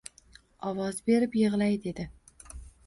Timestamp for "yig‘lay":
1.43-1.81